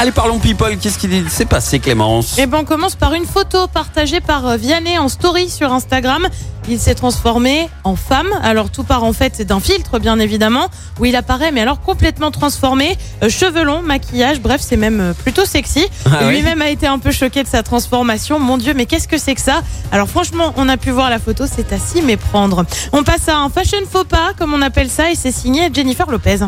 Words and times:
Allez, 0.00 0.10
parlons 0.12 0.38
people. 0.38 0.76
Qu'est-ce 0.76 0.98
qu'il 0.98 1.30
s'est 1.30 1.44
passé, 1.44 1.78
Clémence 1.78 2.36
Eh 2.38 2.46
ben, 2.46 2.58
on 2.60 2.64
commence 2.64 2.94
par 2.96 3.14
une 3.14 3.24
photo 3.26 3.68
partagée 3.68 4.20
par 4.20 4.46
euh, 4.46 4.56
Vianney 4.56 4.98
en 4.98 5.08
story 5.08 5.48
sur 5.48 5.72
Instagram. 5.72 6.26
Il 6.68 6.80
s'est 6.80 6.94
transformé 6.94 7.68
en 7.84 7.94
femme. 7.94 8.26
Alors 8.42 8.70
tout 8.70 8.82
part 8.84 9.04
en 9.04 9.12
fait 9.12 9.42
d'un 9.42 9.60
filtre, 9.60 9.98
bien 9.98 10.18
évidemment, 10.18 10.66
où 10.98 11.04
il 11.04 11.14
apparaît, 11.14 11.52
mais 11.52 11.60
alors 11.60 11.80
complètement 11.80 12.30
transformé, 12.30 12.98
Euh, 13.22 13.28
cheveux 13.28 13.62
longs, 13.64 13.82
maquillage, 13.82 14.40
bref, 14.40 14.60
c'est 14.62 14.76
même 14.76 15.00
euh, 15.00 15.12
plutôt 15.12 15.44
sexy. 15.44 15.86
Ah 16.06 16.24
Lui-même 16.28 16.60
a 16.60 16.68
été 16.70 16.86
un 16.86 16.98
peu 16.98 17.12
choqué 17.12 17.42
de 17.42 17.48
sa 17.48 17.62
transformation. 17.62 18.40
Mon 18.40 18.58
Dieu, 18.58 18.74
mais 18.74 18.86
qu'est-ce 18.86 19.08
que 19.08 19.18
c'est 19.18 19.34
que 19.34 19.40
ça? 19.40 19.62
Alors 19.92 20.08
franchement, 20.08 20.52
on 20.56 20.68
a 20.68 20.76
pu 20.76 20.90
voir 20.90 21.08
la 21.10 21.18
photo, 21.18 21.44
c'est 21.46 21.72
à 21.72 21.78
s'y 21.78 22.02
méprendre. 22.02 22.64
On 22.92 23.04
passe 23.04 23.28
à 23.28 23.36
un 23.38 23.48
fashion 23.48 23.78
faux 23.90 24.04
pas, 24.04 24.32
comme 24.38 24.52
on 24.54 24.62
appelle 24.62 24.90
ça, 24.90 25.10
et 25.10 25.14
c'est 25.14 25.32
signé 25.32 25.70
Jennifer 25.72 26.10
Lopez. 26.10 26.38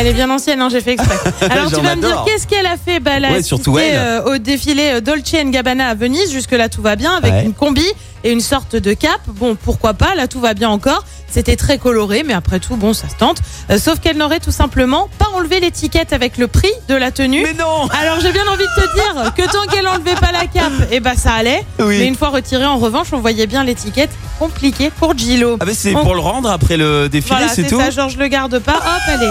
Elle 0.00 0.06
est 0.06 0.12
bien 0.14 0.30
ancienne, 0.30 0.62
hein, 0.62 0.68
j'ai 0.70 0.80
fait 0.80 0.92
exprès. 0.92 1.18
Alors 1.50 1.70
tu 1.70 1.78
vas 1.82 1.94
me 1.94 2.00
dire 2.00 2.24
qu'est-ce 2.26 2.46
qu'elle 2.46 2.64
a 2.64 2.78
fait 2.82 3.00
bah, 3.00 3.10
Elle 3.16 3.26
a 3.26 3.32
Ouais, 3.32 3.42
surtout 3.42 3.78
elle. 3.78 3.92
euh, 3.96 4.34
au 4.34 4.38
défilé 4.38 4.92
euh, 4.94 5.00
Dolce 5.02 5.34
Gabbana 5.44 5.88
à 5.88 5.94
Venise. 5.94 6.32
Jusque 6.32 6.52
là 6.52 6.70
tout 6.70 6.80
va 6.80 6.96
bien 6.96 7.12
avec 7.14 7.30
Ouais. 7.34 7.44
une 7.44 7.52
combi 7.52 7.84
et 8.24 8.32
une 8.32 8.40
sorte 8.40 8.76
de 8.76 8.94
cape. 8.94 9.20
Bon, 9.26 9.56
pourquoi 9.62 9.92
pas 9.92 10.14
Là 10.14 10.26
tout 10.26 10.40
va 10.40 10.54
bien 10.54 10.70
encore. 10.70 11.04
C'était 11.32 11.54
très 11.54 11.78
coloré, 11.78 12.24
mais 12.26 12.34
après 12.34 12.58
tout, 12.58 12.74
bon, 12.74 12.92
ça 12.92 13.08
se 13.08 13.14
tente. 13.14 13.38
Euh, 13.70 13.78
sauf 13.78 14.00
qu'elle 14.00 14.16
n'aurait 14.16 14.40
tout 14.40 14.50
simplement 14.50 15.08
pas 15.18 15.28
enlevé 15.36 15.60
l'étiquette 15.60 16.12
avec 16.12 16.38
le 16.38 16.48
prix 16.48 16.72
de 16.88 16.94
la 16.96 17.12
tenue. 17.12 17.42
Mais 17.44 17.52
non 17.52 17.86
Alors 18.02 18.18
j'ai 18.20 18.32
bien 18.32 18.42
envie 18.48 18.64
de 18.64 18.82
te 18.82 18.94
dire 18.94 19.34
que 19.34 19.42
tant 19.52 19.64
qu'elle 19.72 19.86
enlevait 19.86 20.16
pas 20.16 20.32
la 20.32 20.46
cape, 20.46 20.72
et 20.90 20.98
bah 20.98 21.12
ça 21.16 21.34
allait. 21.34 21.62
Oui. 21.78 21.98
Mais 21.98 22.06
une 22.06 22.16
fois 22.16 22.30
retirée, 22.30 22.64
en 22.66 22.78
revanche, 22.78 23.08
on 23.12 23.18
voyait 23.20 23.46
bien 23.46 23.62
l'étiquette 23.62 24.10
compliquée 24.40 24.90
pour 24.98 25.16
Gillo. 25.16 25.56
Ah, 25.60 25.64
mais 25.66 25.74
c'est 25.74 25.94
On- 25.94 26.02
pour 26.02 26.14
le 26.14 26.20
rendre 26.20 26.50
après 26.50 26.76
le 26.76 27.08
défilé, 27.08 27.36
voilà, 27.36 27.52
c'est 27.52 27.64
tout 27.68 27.78
ça, 27.78 27.90
Georges 27.90 28.16
le 28.16 28.26
garde 28.26 28.58
pas. 28.58 28.72
Hop, 28.76 29.02
allez. 29.06 29.30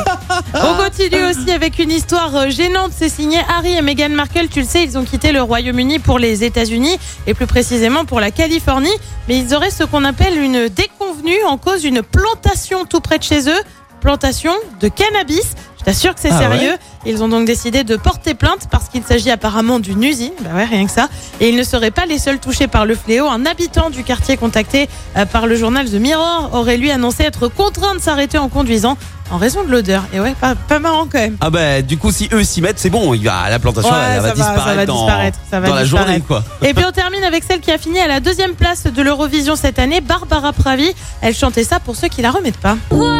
On 0.61 0.75
continue 0.75 1.23
aussi 1.23 1.51
avec 1.51 1.79
une 1.79 1.91
histoire 1.91 2.35
euh, 2.35 2.49
gênante. 2.49 2.91
C'est 2.93 3.07
signé 3.07 3.37
Harry 3.47 3.77
et 3.77 3.81
Meghan 3.81 4.09
Markle. 4.09 4.49
Tu 4.49 4.59
le 4.59 4.65
sais, 4.65 4.83
ils 4.83 4.97
ont 4.97 5.05
quitté 5.05 5.31
le 5.31 5.41
Royaume-Uni 5.41 5.99
pour 5.99 6.19
les 6.19 6.43
États-Unis 6.43 6.99
et 7.27 7.33
plus 7.33 7.47
précisément 7.47 8.03
pour 8.03 8.19
la 8.19 8.31
Californie. 8.31 8.93
Mais 9.27 9.37
ils 9.37 9.55
auraient 9.55 9.69
ce 9.69 9.83
qu'on 9.85 10.03
appelle 10.03 10.37
une 10.37 10.67
déconvenue 10.67 11.43
en 11.47 11.57
cause 11.57 11.81
d'une 11.81 12.01
plantation 12.01 12.85
tout 12.85 12.99
près 12.99 13.19
de 13.19 13.23
chez 13.23 13.49
eux. 13.49 13.61
Plantation 14.01 14.53
de 14.81 14.89
cannabis. 14.89 15.55
Je 15.89 15.93
t'assure 15.95 16.13
que 16.13 16.21
c'est 16.21 16.29
Ah 16.31 16.37
sérieux. 16.37 16.77
Ils 17.07 17.23
ont 17.23 17.29
donc 17.29 17.45
décidé 17.45 17.83
de 17.83 17.95
porter 17.95 18.35
plainte 18.35 18.67
parce 18.69 18.89
qu'il 18.89 19.01
s'agit 19.03 19.31
apparemment 19.31 19.79
d'une 19.79 20.03
usine. 20.03 20.33
Bah 20.41 20.51
ouais, 20.55 20.65
rien 20.65 20.85
que 20.85 20.91
ça. 20.91 21.09
Et 21.39 21.49
ils 21.49 21.55
ne 21.55 21.63
seraient 21.63 21.89
pas 21.89 22.05
les 22.05 22.19
seuls 22.19 22.39
touchés 22.39 22.67
par 22.67 22.85
le 22.85 22.93
fléau. 22.93 23.25
Un 23.27 23.43
habitant 23.47 23.89
du 23.89 24.03
quartier 24.03 24.37
contacté 24.37 24.87
euh, 25.17 25.25
par 25.25 25.47
le 25.47 25.55
journal 25.55 25.89
The 25.89 25.95
Mirror 25.95 26.51
aurait 26.53 26.77
lui 26.77 26.91
annoncé 26.91 27.23
être 27.23 27.47
contraint 27.47 27.95
de 27.95 27.99
s'arrêter 28.01 28.37
en 28.37 28.49
conduisant 28.49 28.97
en 29.31 29.37
raison 29.37 29.63
de 29.63 29.69
l'odeur. 29.69 30.03
Et 30.13 30.19
ouais, 30.19 30.35
pas, 30.39 30.55
pas 30.55 30.79
marrant 30.79 31.05
quand 31.11 31.19
même. 31.19 31.37
Ah 31.41 31.49
bah 31.49 31.81
du 31.81 31.97
coup 31.97 32.11
si 32.11 32.29
eux 32.33 32.43
s'y 32.43 32.61
mettent 32.61 32.79
c'est 32.79 32.89
bon 32.89 33.13
il 33.13 33.23
va 33.23 33.49
la 33.49 33.59
plantation 33.59 33.91
Ouais, 33.91 33.97
elle 34.15 34.21
va 34.21 34.29
ça 34.29 34.33
va, 34.33 34.33
disparaître 34.33 34.65
ça 34.65 34.75
va 34.75 34.85
dans, 34.85 35.05
disparaître, 35.05 35.39
ça 35.49 35.59
va 35.59 35.67
dans 35.67 35.75
la 35.75 35.85
journée 35.85 36.21
quoi. 36.21 36.43
Et 36.63 36.73
puis 36.73 36.83
on 36.87 36.91
termine 36.91 37.23
avec 37.23 37.43
celle 37.43 37.59
qui 37.59 37.71
a 37.71 37.77
fini 37.77 37.99
à 37.99 38.07
la 38.07 38.19
deuxième 38.19 38.53
place 38.53 38.85
de 38.85 39.01
l'Eurovision 39.01 39.55
cette 39.55 39.79
année, 39.79 40.01
Barbara 40.01 40.53
Pravi. 40.53 40.91
Elle 41.21 41.35
chantait 41.35 41.63
ça 41.63 41.79
pour 41.79 41.95
ceux 41.95 42.07
qui 42.07 42.21
la 42.21 42.31
remettent 42.31 42.57
pas. 42.57 42.77
Voilà, 42.89 43.18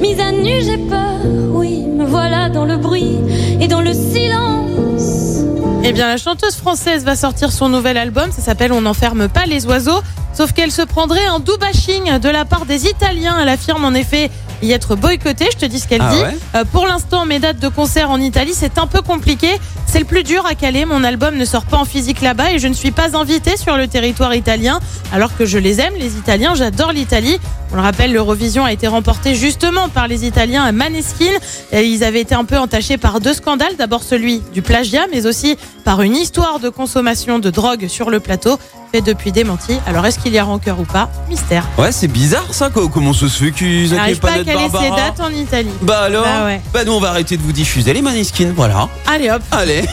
mise 0.00 0.20
à 0.20 0.32
nu, 0.32 0.62
j'ai 0.62 0.78
peur. 0.78 1.20
Oui, 1.52 1.82
me 1.86 2.04
voilà 2.04 2.48
dans 2.48 2.64
le 2.64 2.76
bruit 2.76 3.16
et 3.60 3.68
dans 3.68 3.80
le 3.80 3.92
silence. 3.92 5.44
Eh 5.84 5.92
bien, 5.92 6.08
la 6.08 6.16
chanteuse 6.16 6.56
française 6.56 7.04
va 7.04 7.16
sortir 7.16 7.52
son 7.52 7.68
nouvel 7.68 7.96
album. 7.96 8.30
Ça 8.32 8.42
s'appelle 8.42 8.72
On 8.72 8.80
n'enferme 8.80 9.28
pas 9.28 9.46
les 9.46 9.66
oiseaux. 9.66 10.00
Sauf 10.34 10.52
qu'elle 10.52 10.70
se 10.70 10.82
prendrait 10.82 11.26
un 11.26 11.40
doux 11.40 11.56
bashing 11.58 12.18
de 12.18 12.28
la 12.28 12.44
part 12.44 12.66
des 12.66 12.86
Italiens. 12.86 13.36
Elle 13.40 13.48
affirme 13.48 13.84
en 13.84 13.94
effet 13.94 14.30
y 14.62 14.72
être 14.72 14.96
boycottée. 14.96 15.48
Je 15.52 15.58
te 15.58 15.66
dis 15.66 15.78
ce 15.80 15.88
qu'elle 15.88 16.02
Ah 16.02 16.14
dit. 16.14 16.20
ouais 16.22 16.36
Euh, 16.54 16.64
pour 16.64 16.86
l'instant, 16.86 17.26
mes 17.26 17.38
dates 17.38 17.58
de 17.60 17.68
concert 17.68 18.10
en 18.10 18.20
Italie, 18.20 18.52
c'est 18.54 18.78
un 18.78 18.86
peu 18.86 19.02
compliqué. 19.02 19.48
C'est 19.86 19.98
le 20.00 20.04
plus 20.04 20.22
dur 20.22 20.44
à 20.46 20.54
caler. 20.54 20.84
Mon 20.84 21.02
album 21.04 21.36
ne 21.36 21.44
sort 21.44 21.64
pas 21.64 21.78
en 21.78 21.84
physique 21.84 22.20
là-bas 22.20 22.52
et 22.52 22.58
je 22.58 22.68
ne 22.68 22.74
suis 22.74 22.90
pas 22.90 23.16
invitée 23.16 23.56
sur 23.56 23.76
le 23.76 23.88
territoire 23.88 24.34
italien. 24.34 24.80
Alors 25.12 25.36
que 25.36 25.46
je 25.46 25.58
les 25.58 25.80
aime, 25.80 25.94
les 25.98 26.16
Italiens. 26.16 26.54
J'adore 26.54 26.92
l'Italie. 26.92 27.38
On 27.72 27.76
le 27.76 27.82
rappelle, 27.82 28.12
l'Eurovision 28.12 28.64
a 28.64 28.72
été 28.72 28.86
remportée 28.86 29.34
justement 29.34 29.88
par 29.88 30.08
les 30.08 30.26
Italiens 30.26 30.62
à 30.64 30.72
Maneskin. 30.72 31.32
Et 31.72 31.84
ils 31.84 32.04
avaient 32.04 32.20
été 32.20 32.34
un 32.34 32.44
peu 32.44 32.58
entachés 32.58 32.98
par 32.98 33.20
deux 33.20 33.34
scandales. 33.34 33.76
D'abord 33.78 34.02
celui 34.02 34.42
du 34.52 34.60
plagiat, 34.62 35.06
mais 35.12 35.26
aussi 35.26 35.56
par 35.84 36.02
une 36.02 36.16
histoire 36.16 36.60
de 36.60 36.68
consommation 36.68 37.38
de 37.38 37.48
drogue 37.50 37.88
sur 37.88 38.10
le 38.10 38.20
plateau, 38.20 38.58
fait 38.90 39.00
depuis 39.00 39.32
démenti. 39.32 39.78
Alors 39.86 40.04
est-ce 40.06 40.18
qu'il 40.18 40.32
y 40.32 40.38
a 40.38 40.44
rancœur 40.44 40.80
ou 40.80 40.84
pas 40.84 41.10
Mystère. 41.28 41.66
Ouais 41.78 41.92
c'est 41.92 42.08
bizarre 42.08 42.52
ça 42.52 42.70
quoi. 42.70 42.88
comment 42.88 43.12
ça 43.12 43.28
se 43.28 43.44
fait 43.44 43.52
qu'ils 43.52 43.94
N'arrive 43.94 44.16
accueillent 44.16 44.20
pas 44.20 44.28
pas 44.28 44.32
à 44.34 44.44
caler 44.44 44.66
ses 44.66 44.72
Barbara 44.72 44.96
dates 44.96 45.20
en 45.20 45.30
Italie. 45.30 45.70
Bah 45.82 46.02
alors 46.02 46.24
Bah 46.24 46.44
ouais. 46.46 46.60
Bah 46.72 46.84
nous 46.84 46.92
on 46.92 47.00
va 47.00 47.10
arrêter 47.10 47.36
de 47.36 47.42
vous 47.42 47.52
diffuser 47.52 47.92
les 47.92 48.02
maniskin 48.02 48.52
voilà. 48.54 48.88
Allez 49.06 49.30
hop, 49.30 49.42
Allez 49.50 49.84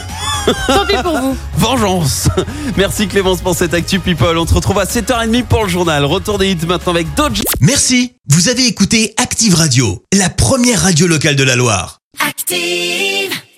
tant 0.68 0.86
pis 0.86 0.96
pour 1.02 1.18
vous. 1.18 1.36
vengeance 1.56 2.28
Merci 2.76 3.08
Clémence 3.08 3.40
pour 3.40 3.54
cette 3.54 3.74
actu 3.74 3.98
people 3.98 4.38
on 4.38 4.46
se 4.46 4.54
retrouve 4.54 4.78
à 4.78 4.84
7h30 4.84 5.44
pour 5.44 5.64
le 5.64 5.68
journal. 5.68 6.04
Retour 6.04 6.38
des 6.38 6.50
hits 6.50 6.66
maintenant 6.66 6.92
avec 6.92 7.12
d'autres 7.14 7.42
Merci, 7.60 8.14
vous 8.28 8.48
avez 8.48 8.66
écouté 8.66 9.14
Active 9.16 9.54
Radio, 9.54 10.02
la 10.12 10.28
première 10.28 10.82
radio 10.82 11.06
locale 11.06 11.36
de 11.36 11.42
la 11.42 11.56
Loire. 11.56 11.98
Active. 12.26 13.45